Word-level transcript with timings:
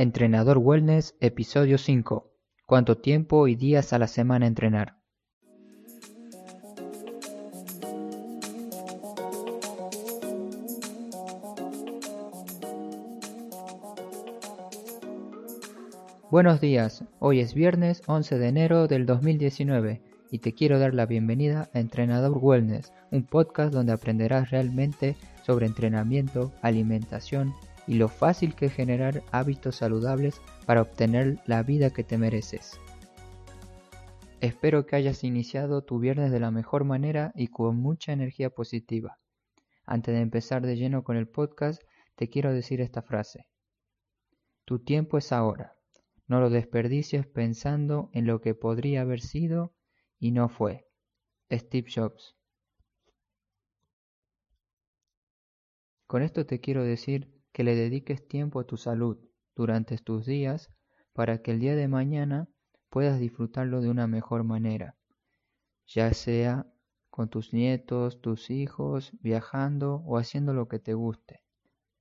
Entrenador 0.00 0.58
Wellness, 0.58 1.16
episodio 1.18 1.76
5. 1.76 2.30
¿Cuánto 2.66 2.98
tiempo 2.98 3.48
y 3.48 3.56
días 3.56 3.92
a 3.92 3.98
la 3.98 4.06
semana 4.06 4.46
entrenar? 4.46 4.94
Buenos 16.30 16.60
días, 16.60 17.02
hoy 17.18 17.40
es 17.40 17.54
viernes 17.54 18.02
11 18.06 18.38
de 18.38 18.46
enero 18.46 18.86
del 18.86 19.04
2019 19.04 20.00
y 20.30 20.38
te 20.38 20.54
quiero 20.54 20.78
dar 20.78 20.94
la 20.94 21.06
bienvenida 21.06 21.70
a 21.74 21.80
Entrenador 21.80 22.38
Wellness, 22.40 22.92
un 23.10 23.24
podcast 23.24 23.72
donde 23.72 23.94
aprenderás 23.94 24.52
realmente 24.52 25.16
sobre 25.44 25.66
entrenamiento, 25.66 26.52
alimentación, 26.62 27.52
y 27.88 27.94
lo 27.94 28.08
fácil 28.08 28.54
que 28.54 28.66
es 28.66 28.74
generar 28.74 29.22
hábitos 29.32 29.76
saludables 29.76 30.42
para 30.66 30.82
obtener 30.82 31.40
la 31.46 31.62
vida 31.62 31.90
que 31.90 32.04
te 32.04 32.18
mereces. 32.18 32.78
Espero 34.40 34.86
que 34.86 34.94
hayas 34.94 35.24
iniciado 35.24 35.82
tu 35.82 35.98
viernes 35.98 36.30
de 36.30 36.38
la 36.38 36.50
mejor 36.50 36.84
manera 36.84 37.32
y 37.34 37.48
con 37.48 37.76
mucha 37.76 38.12
energía 38.12 38.50
positiva. 38.50 39.18
Antes 39.84 40.14
de 40.14 40.20
empezar 40.20 40.64
de 40.64 40.76
lleno 40.76 41.02
con 41.02 41.16
el 41.16 41.26
podcast, 41.26 41.82
te 42.14 42.28
quiero 42.28 42.52
decir 42.52 42.82
esta 42.82 43.00
frase. 43.00 43.48
Tu 44.66 44.78
tiempo 44.80 45.16
es 45.16 45.32
ahora. 45.32 45.72
No 46.26 46.40
lo 46.40 46.50
desperdicies 46.50 47.26
pensando 47.26 48.10
en 48.12 48.26
lo 48.26 48.42
que 48.42 48.54
podría 48.54 49.00
haber 49.00 49.22
sido 49.22 49.74
y 50.18 50.32
no 50.32 50.50
fue. 50.50 50.86
Steve 51.50 51.88
Jobs. 51.92 52.36
Con 56.06 56.22
esto 56.22 56.44
te 56.44 56.60
quiero 56.60 56.84
decir 56.84 57.37
que 57.58 57.64
le 57.64 57.74
dediques 57.74 58.24
tiempo 58.28 58.60
a 58.60 58.64
tu 58.68 58.76
salud 58.76 59.18
durante 59.56 59.98
tus 59.98 60.24
días 60.24 60.70
para 61.12 61.42
que 61.42 61.50
el 61.50 61.58
día 61.58 61.74
de 61.74 61.88
mañana 61.88 62.48
puedas 62.88 63.18
disfrutarlo 63.18 63.80
de 63.80 63.90
una 63.90 64.06
mejor 64.06 64.44
manera, 64.44 64.94
ya 65.84 66.14
sea 66.14 66.68
con 67.10 67.28
tus 67.28 67.52
nietos, 67.52 68.20
tus 68.20 68.50
hijos, 68.50 69.10
viajando 69.22 70.04
o 70.06 70.18
haciendo 70.18 70.54
lo 70.54 70.68
que 70.68 70.78
te 70.78 70.94
guste. 70.94 71.42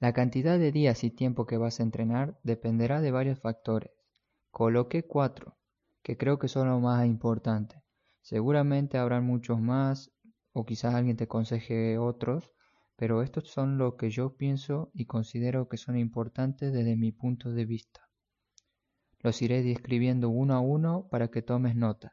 La 0.00 0.12
cantidad 0.12 0.58
de 0.58 0.72
días 0.72 1.04
y 1.04 1.12
tiempo 1.12 1.46
que 1.46 1.56
vas 1.56 1.78
a 1.78 1.84
entrenar 1.84 2.36
dependerá 2.42 3.00
de 3.00 3.12
varios 3.12 3.38
factores. 3.38 3.92
Coloqué 4.50 5.04
cuatro, 5.04 5.56
que 6.02 6.16
creo 6.16 6.40
que 6.40 6.48
son 6.48 6.68
los 6.68 6.82
más 6.82 7.06
importantes. 7.06 7.80
Seguramente 8.22 8.98
habrán 8.98 9.24
muchos 9.24 9.60
más, 9.60 10.10
o 10.52 10.66
quizás 10.66 10.96
alguien 10.96 11.16
te 11.16 11.24
aconseje 11.24 11.96
otros, 11.96 12.50
pero 12.96 13.22
estos 13.22 13.50
son 13.50 13.76
lo 13.76 13.96
que 13.96 14.10
yo 14.10 14.36
pienso 14.36 14.90
y 14.94 15.06
considero 15.06 15.68
que 15.68 15.76
son 15.76 15.96
importantes 15.98 16.72
desde 16.72 16.96
mi 16.96 17.12
punto 17.12 17.50
de 17.50 17.64
vista. 17.64 18.08
Los 19.18 19.42
iré 19.42 19.62
describiendo 19.62 20.28
uno 20.28 20.54
a 20.54 20.60
uno 20.60 21.08
para 21.10 21.28
que 21.28 21.42
tomes 21.42 21.74
nota. 21.74 22.12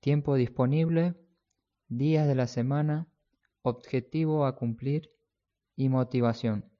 Tiempo 0.00 0.34
disponible, 0.34 1.14
días 1.88 2.26
de 2.26 2.34
la 2.34 2.46
semana, 2.46 3.08
objetivo 3.62 4.46
a 4.46 4.56
cumplir 4.56 5.10
y 5.76 5.88
motivación. 5.88 6.72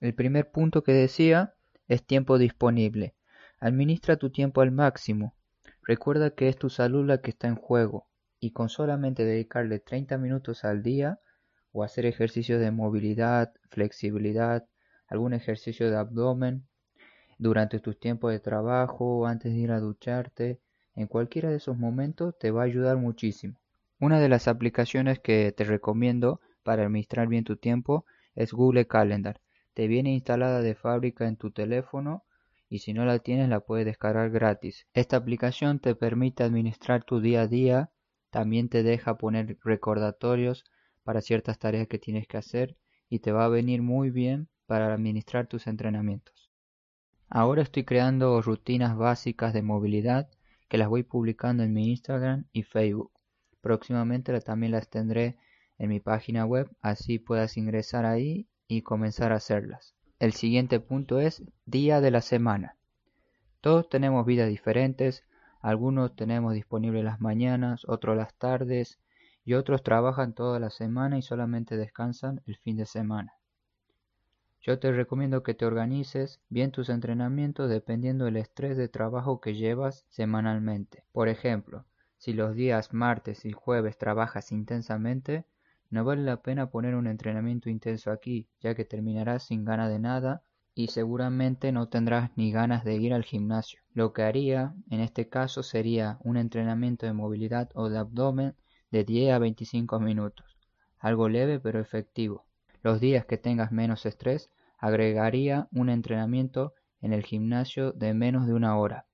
El 0.00 0.14
primer 0.14 0.50
punto 0.50 0.82
que 0.82 0.92
decía 0.92 1.54
es 1.86 2.04
tiempo 2.04 2.38
disponible. 2.38 3.14
Administra 3.60 4.16
tu 4.16 4.30
tiempo 4.30 4.60
al 4.60 4.70
máximo. 4.70 5.34
Recuerda 5.82 6.34
que 6.34 6.48
es 6.48 6.56
tu 6.56 6.70
salud 6.70 7.06
la 7.06 7.20
que 7.20 7.30
está 7.30 7.48
en 7.48 7.56
juego 7.56 8.07
y 8.40 8.52
con 8.52 8.68
solamente 8.68 9.24
dedicarle 9.24 9.80
30 9.80 10.18
minutos 10.18 10.64
al 10.64 10.82
día 10.82 11.20
o 11.72 11.82
hacer 11.82 12.06
ejercicios 12.06 12.60
de 12.60 12.70
movilidad, 12.70 13.52
flexibilidad, 13.70 14.66
algún 15.08 15.34
ejercicio 15.34 15.90
de 15.90 15.96
abdomen 15.96 16.66
durante 17.38 17.78
tus 17.78 17.98
tiempos 17.98 18.32
de 18.32 18.40
trabajo, 18.40 19.26
antes 19.26 19.52
de 19.52 19.58
ir 19.58 19.70
a 19.70 19.80
ducharte, 19.80 20.60
en 20.94 21.06
cualquiera 21.06 21.50
de 21.50 21.56
esos 21.56 21.78
momentos 21.78 22.36
te 22.38 22.50
va 22.50 22.62
a 22.62 22.66
ayudar 22.66 22.96
muchísimo. 22.96 23.60
Una 24.00 24.20
de 24.20 24.28
las 24.28 24.48
aplicaciones 24.48 25.20
que 25.20 25.52
te 25.52 25.64
recomiendo 25.64 26.40
para 26.62 26.82
administrar 26.82 27.28
bien 27.28 27.44
tu 27.44 27.56
tiempo 27.56 28.04
es 28.34 28.52
Google 28.52 28.86
Calendar. 28.86 29.40
Te 29.74 29.86
viene 29.86 30.12
instalada 30.12 30.60
de 30.60 30.74
fábrica 30.74 31.28
en 31.28 31.36
tu 31.36 31.50
teléfono 31.52 32.24
y 32.68 32.80
si 32.80 32.92
no 32.92 33.04
la 33.04 33.20
tienes 33.20 33.48
la 33.48 33.60
puedes 33.60 33.86
descargar 33.86 34.30
gratis. 34.30 34.86
Esta 34.92 35.16
aplicación 35.16 35.78
te 35.78 35.94
permite 35.94 36.42
administrar 36.42 37.04
tu 37.04 37.20
día 37.20 37.42
a 37.42 37.46
día 37.46 37.90
también 38.30 38.68
te 38.68 38.82
deja 38.82 39.16
poner 39.16 39.58
recordatorios 39.64 40.64
para 41.02 41.20
ciertas 41.20 41.58
tareas 41.58 41.88
que 41.88 41.98
tienes 41.98 42.26
que 42.26 42.36
hacer 42.36 42.76
y 43.08 43.20
te 43.20 43.32
va 43.32 43.44
a 43.44 43.48
venir 43.48 43.82
muy 43.82 44.10
bien 44.10 44.48
para 44.66 44.92
administrar 44.92 45.46
tus 45.46 45.66
entrenamientos. 45.66 46.50
Ahora 47.30 47.62
estoy 47.62 47.84
creando 47.84 48.40
rutinas 48.42 48.96
básicas 48.96 49.52
de 49.52 49.62
movilidad 49.62 50.28
que 50.68 50.78
las 50.78 50.88
voy 50.88 51.02
publicando 51.02 51.62
en 51.62 51.72
mi 51.72 51.90
Instagram 51.90 52.46
y 52.52 52.62
Facebook. 52.62 53.12
Próximamente 53.60 54.38
también 54.40 54.72
las 54.72 54.88
tendré 54.88 55.36
en 55.78 55.88
mi 55.88 56.00
página 56.00 56.44
web, 56.44 56.70
así 56.80 57.18
puedas 57.18 57.56
ingresar 57.56 58.04
ahí 58.04 58.48
y 58.66 58.82
comenzar 58.82 59.32
a 59.32 59.36
hacerlas. 59.36 59.94
El 60.18 60.32
siguiente 60.32 60.80
punto 60.80 61.20
es 61.20 61.42
día 61.64 62.00
de 62.00 62.10
la 62.10 62.20
semana. 62.20 62.76
Todos 63.60 63.88
tenemos 63.88 64.26
vidas 64.26 64.48
diferentes, 64.48 65.24
algunos 65.60 66.14
tenemos 66.14 66.54
disponibles 66.54 67.04
las 67.04 67.20
mañanas, 67.20 67.84
otros 67.86 68.16
las 68.16 68.34
tardes 68.34 68.98
y 69.44 69.54
otros 69.54 69.82
trabajan 69.82 70.34
toda 70.34 70.60
la 70.60 70.70
semana 70.70 71.18
y 71.18 71.22
solamente 71.22 71.76
descansan 71.76 72.42
el 72.46 72.56
fin 72.58 72.76
de 72.76 72.86
semana. 72.86 73.32
Yo 74.60 74.78
te 74.78 74.92
recomiendo 74.92 75.42
que 75.42 75.54
te 75.54 75.64
organices 75.64 76.40
bien 76.48 76.72
tus 76.72 76.88
entrenamientos 76.88 77.70
dependiendo 77.70 78.26
del 78.26 78.36
estrés 78.36 78.76
de 78.76 78.88
trabajo 78.88 79.40
que 79.40 79.54
llevas 79.54 80.04
semanalmente. 80.08 81.04
Por 81.12 81.28
ejemplo, 81.28 81.86
si 82.18 82.32
los 82.32 82.54
días 82.54 82.92
martes 82.92 83.44
y 83.44 83.52
jueves 83.52 83.96
trabajas 83.96 84.52
intensamente, 84.52 85.46
no 85.90 86.04
vale 86.04 86.22
la 86.22 86.42
pena 86.42 86.70
poner 86.70 86.96
un 86.96 87.06
entrenamiento 87.06 87.70
intenso 87.70 88.10
aquí, 88.10 88.48
ya 88.60 88.74
que 88.74 88.84
terminarás 88.84 89.44
sin 89.44 89.64
gana 89.64 89.88
de 89.88 89.98
nada 89.98 90.42
y 90.78 90.86
seguramente 90.86 91.72
no 91.72 91.88
tendrás 91.88 92.30
ni 92.36 92.52
ganas 92.52 92.84
de 92.84 92.94
ir 92.94 93.12
al 93.12 93.24
gimnasio. 93.24 93.80
Lo 93.94 94.12
que 94.12 94.22
haría 94.22 94.76
en 94.90 95.00
este 95.00 95.28
caso 95.28 95.64
sería 95.64 96.18
un 96.22 96.36
entrenamiento 96.36 97.04
de 97.04 97.12
movilidad 97.12 97.68
o 97.74 97.88
de 97.88 97.98
abdomen 97.98 98.54
de 98.92 99.02
10 99.02 99.32
a 99.32 99.40
25 99.40 99.98
minutos, 99.98 100.56
algo 101.00 101.28
leve 101.28 101.58
pero 101.58 101.80
efectivo. 101.80 102.46
Los 102.80 103.00
días 103.00 103.26
que 103.26 103.36
tengas 103.38 103.72
menos 103.72 104.06
estrés, 104.06 104.52
agregaría 104.78 105.66
un 105.72 105.88
entrenamiento 105.88 106.74
en 107.00 107.12
el 107.12 107.24
gimnasio 107.24 107.90
de 107.90 108.14
menos 108.14 108.46
de 108.46 108.54
una 108.54 108.78
hora. 108.78 109.04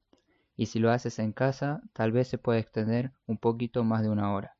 Y 0.57 0.67
si 0.67 0.79
lo 0.79 0.91
haces 0.91 1.19
en 1.19 1.33
casa, 1.33 1.81
tal 1.95 2.13
vez 2.13 2.29
se 2.29 2.37
puede 2.37 2.59
extender 2.59 3.13
un 3.27 3.39
poquito 3.39 3.85
más 3.85 4.03
de 4.03 4.11
una 4.11 4.35
hora. 4.35 4.55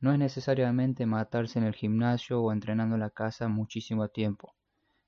No 0.00 0.10
es 0.10 0.18
necesariamente 0.18 1.04
matarse 1.04 1.58
en 1.58 1.66
el 1.66 1.74
gimnasio 1.74 2.40
o 2.40 2.50
entrenando 2.50 2.94
en 2.94 3.02
la 3.02 3.10
casa 3.10 3.48
muchísimo 3.48 4.08
tiempo. 4.08 4.54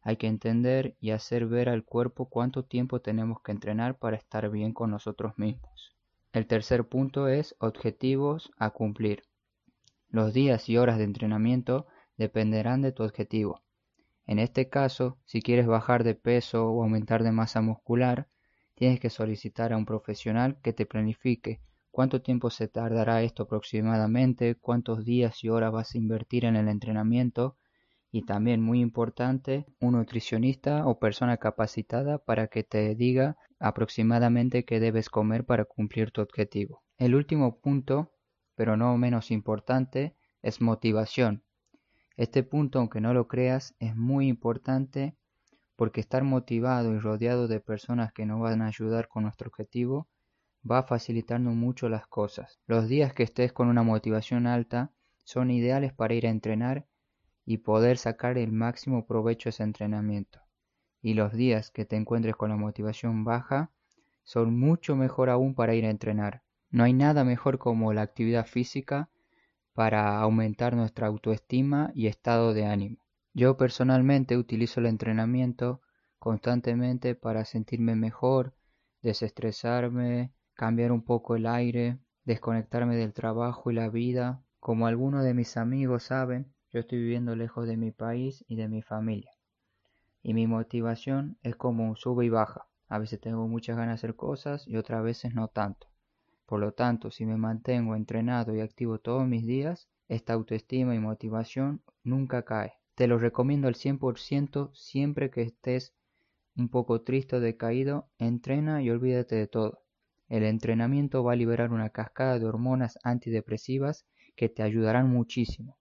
Hay 0.03 0.17
que 0.17 0.27
entender 0.27 0.97
y 1.01 1.11
hacer 1.11 1.47
ver 1.47 1.69
al 1.69 1.85
cuerpo 1.85 2.29
cuánto 2.29 2.65
tiempo 2.65 3.01
tenemos 3.01 3.43
que 3.43 3.53
entrenar 3.53 3.99
para 3.99 4.17
estar 4.17 4.49
bien 4.51 4.73
con 4.73 4.91
nosotros 4.91 5.35
mismos. 5.37 5.95
El 6.33 6.47
tercer 6.47 6.89
punto 6.89 7.29
es 7.29 7.55
objetivos 7.59 8.51
a 8.57 8.71
cumplir. 8.71 9.25
Los 10.09 10.33
días 10.33 10.69
y 10.69 10.77
horas 10.77 10.99
de 10.99 11.05
entrenamiento 11.05 11.87
dependerán 12.17 12.83
de 12.83 12.93
tu 12.93 13.03
objetivo. 13.03 13.63
En 14.27 14.39
este 14.39 14.69
caso, 14.69 15.19
si 15.25 15.43
quieres 15.43 15.67
bajar 15.67 16.05
de 16.05 16.15
peso 16.15 16.71
o 16.71 16.83
aumentar 16.83 17.23
de 17.23 17.33
masa 17.33 17.61
muscular, 17.61 18.29
tienes 18.75 19.01
que 19.01 19.11
solicitar 19.11 19.73
a 19.73 19.77
un 19.77 19.85
profesional 19.85 20.59
que 20.63 20.73
te 20.73 20.87
planifique 20.87 21.61
cuánto 21.91 22.23
tiempo 22.23 22.51
se 22.51 22.69
tardará 22.69 23.23
esto 23.23 23.43
aproximadamente, 23.43 24.55
cuántos 24.55 25.05
días 25.05 25.43
y 25.45 25.49
horas 25.49 25.73
vas 25.73 25.95
a 25.95 25.99
invertir 25.99 26.45
en 26.45 26.57
el 26.57 26.69
entrenamiento 26.69 27.57
y 28.13 28.25
también 28.25 28.61
muy 28.61 28.81
importante 28.81 29.67
un 29.81 29.93
nutricionista 29.93 30.87
o 30.87 30.99
persona 30.99 31.37
capacitada 31.37 32.19
para 32.19 32.49
que 32.49 32.65
te 32.65 32.95
diga 32.95 33.37
aproximadamente 33.59 34.65
qué 34.65 34.81
debes 34.81 35.09
comer 35.09 35.45
para 35.45 35.65
cumplir 35.65 36.11
tu 36.11 36.21
objetivo. 36.21 36.83
El 36.99 37.15
último 37.15 37.61
punto, 37.61 38.13
pero 38.55 38.77
no 38.77 38.97
menos 38.97 39.31
importante, 39.31 40.17
es 40.43 40.61
motivación. 40.61 41.45
Este 42.17 42.43
punto, 42.43 42.79
aunque 42.79 43.01
no 43.01 43.15
lo 43.15 43.29
creas, 43.29 43.75
es 43.79 43.97
muy 43.97 44.29
importante 44.29 45.17
porque 45.77 46.01
estar 46.01 46.25
motivado 46.25 46.95
y 46.95 46.99
rodeado 46.99 47.49
de 47.49 47.61
personas 47.61 48.13
que 48.13 48.27
nos 48.27 48.41
van 48.41 48.61
a 48.61 48.67
ayudar 48.67 49.09
con 49.09 49.23
nuestro 49.23 49.49
objetivo 49.49 50.09
va 50.69 50.83
facilitando 50.83 51.51
mucho 51.51 51.89
las 51.89 52.07
cosas. 52.07 52.61
Los 52.67 52.89
días 52.89 53.15
que 53.15 53.23
estés 53.23 53.53
con 53.53 53.69
una 53.69 53.83
motivación 53.83 54.47
alta 54.47 54.93
son 55.25 55.51
ideales 55.51 55.95
para 55.95 56.13
ir 56.13 56.27
a 56.27 56.31
entrenar 56.31 56.87
y 57.51 57.59
poder 57.59 57.99
sacar 57.99 58.39
el 58.39 58.53
máximo 58.53 59.07
provecho 59.07 59.49
a 59.49 59.51
ese 59.51 59.65
entrenamiento. 59.65 60.39
Y 61.03 61.15
los 61.15 61.33
días 61.33 61.73
que 61.73 61.85
te 61.85 61.97
encuentres 61.97 62.37
con 62.37 62.51
la 62.51 62.57
motivación 62.57 63.25
baja 63.25 63.73
son 64.23 64.57
mucho 64.57 64.95
mejor 64.95 65.31
aún 65.31 65.57
para 65.57 65.75
ir 65.75 65.85
a 65.85 65.91
entrenar. 65.91 66.45
No 66.71 66.85
hay 66.85 66.93
nada 66.93 67.25
mejor 67.25 67.59
como 67.59 67.93
la 67.93 68.03
actividad 68.03 68.47
física 68.47 69.11
para 69.73 70.21
aumentar 70.21 70.77
nuestra 70.77 71.09
autoestima 71.09 71.91
y 71.93 72.07
estado 72.07 72.55
de 72.55 72.67
ánimo. 72.67 72.99
Yo 73.35 73.57
personalmente 73.57 74.37
utilizo 74.37 74.79
el 74.79 74.87
entrenamiento 74.87 75.81
constantemente 76.21 77.17
para 77.17 77.45
sentirme 77.45 77.97
mejor, 77.97 78.55
desestresarme, 79.03 80.33
cambiar 80.55 80.93
un 80.93 81.03
poco 81.03 81.35
el 81.35 81.47
aire, 81.47 81.99
desconectarme 82.25 82.95
del 82.95 83.13
trabajo 83.13 83.73
y 83.73 83.75
la 83.75 83.89
vida. 83.89 84.45
Como 84.61 84.87
algunos 84.87 85.25
de 85.25 85.35
mis 85.35 85.57
amigos 85.57 86.05
saben, 86.05 86.53
yo 86.73 86.81
estoy 86.81 86.99
viviendo 86.99 87.35
lejos 87.35 87.67
de 87.67 87.77
mi 87.77 87.91
país 87.91 88.45
y 88.47 88.55
de 88.55 88.69
mi 88.69 88.81
familia. 88.81 89.33
Y 90.23 90.35
mi 90.35 90.47
motivación 90.47 91.37
es 91.43 91.57
como 91.57 91.89
un 91.89 91.97
sube 91.97 92.27
y 92.27 92.29
baja. 92.29 92.67
A 92.89 92.99
veces 92.99 93.21
tengo 93.21 93.49
muchas 93.49 93.77
ganas 93.77 93.95
de 93.95 94.07
hacer 94.07 94.17
cosas 94.17 94.69
y 94.69 94.77
otras 94.77 95.03
veces 95.03 95.35
no 95.35 95.49
tanto. 95.49 95.89
Por 96.47 96.61
lo 96.61 96.73
tanto, 96.73 97.11
si 97.11 97.27
me 97.27 97.37
mantengo 97.37 97.97
entrenado 97.97 98.55
y 98.55 98.61
activo 98.61 98.99
todos 98.99 99.27
mis 99.27 99.47
días, 99.47 99.89
esta 100.09 100.33
autoestima 100.35 100.95
y 100.95 100.99
motivación 100.99 101.83
nunca 102.05 102.45
cae. 102.45 102.75
Te 102.95 103.09
lo 103.09 103.19
recomiendo 103.19 103.67
al 103.67 103.75
100% 103.75 104.71
siempre 104.75 105.31
que 105.31 105.43
estés 105.43 105.95
un 106.57 106.69
poco 106.69 107.03
triste 107.03 107.37
o 107.37 107.41
decaído, 107.41 108.09
entrena 108.19 108.83
y 108.83 108.91
olvídate 108.91 109.35
de 109.37 109.47
todo. 109.49 109.83
El 110.29 110.45
entrenamiento 110.45 111.25
va 111.25 111.33
a 111.33 111.37
liberar 111.37 111.73
una 111.73 111.91
cascada 111.91 112.39
de 112.39 112.47
hormonas 112.47 112.99
antidepresivas 113.03 114.07
que 114.37 114.49
te 114.49 114.63
ayudarán 114.63 115.09
muchísimo. 115.09 115.80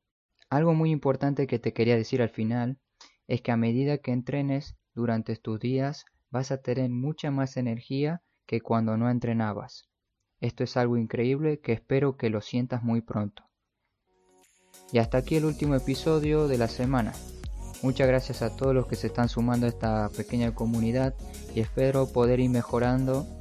Algo 0.50 0.74
muy 0.74 0.90
importante 0.90 1.46
que 1.46 1.60
te 1.60 1.74
quería 1.74 1.96
decir 1.96 2.22
al 2.22 2.30
final 2.30 2.80
es 3.28 3.42
que 3.42 3.52
a 3.52 3.58
medida 3.58 4.00
que 4.00 4.12
entrenes 4.12 4.76
durante 4.96 5.36
tus 5.36 5.60
días 5.60 6.06
vas 6.32 6.52
a 6.52 6.62
tener 6.62 6.90
mucha 6.90 7.30
más 7.30 7.56
energía 7.56 8.24
que 8.48 8.60
cuando 8.60 8.98
no 8.98 9.10
entrenabas. 9.12 9.88
Esto 10.42 10.64
es 10.64 10.76
algo 10.76 10.98
increíble 10.98 11.60
que 11.60 11.74
espero 11.74 12.18
que 12.18 12.32
lo 12.32 12.42
sientas 12.42 12.82
muy 12.82 13.02
pronto. 13.02 13.44
Y 14.92 14.98
hasta 14.98 15.20
aquí 15.20 15.36
el 15.36 15.46
último 15.46 15.76
episodio 15.76 16.48
de 16.48 16.58
la 16.58 16.68
semana. 16.68 17.14
Muchas 17.84 18.08
gracias 18.08 18.42
a 18.42 18.56
todos 18.56 18.74
los 18.74 18.88
que 18.88 18.96
se 18.96 19.08
están 19.08 19.30
sumando 19.30 19.68
a 19.68 19.70
esta 19.70 20.10
pequeña 20.10 20.56
comunidad 20.56 21.14
y 21.54 21.60
espero 21.60 22.12
poder 22.12 22.40
ir 22.40 22.50
mejorando 22.50 23.39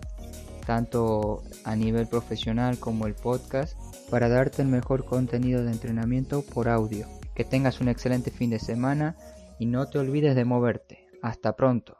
tanto 0.68 1.42
a 1.64 1.74
nivel 1.76 2.06
profesional 2.06 2.78
como 2.78 3.06
el 3.06 3.14
podcast 3.14 3.74
para 4.10 4.28
darte 4.28 4.60
el 4.60 4.68
mejor 4.68 5.06
contenido 5.06 5.64
de 5.64 5.72
entrenamiento 5.72 6.42
por 6.42 6.68
audio. 6.68 7.06
Que 7.34 7.42
tengas 7.42 7.80
un 7.80 7.88
excelente 7.88 8.30
fin 8.30 8.50
de 8.50 8.58
semana 8.58 9.16
y 9.58 9.64
no 9.64 9.88
te 9.88 9.98
olvides 9.98 10.36
de 10.36 10.44
moverte. 10.44 11.06
Hasta 11.22 11.56
pronto. 11.56 11.96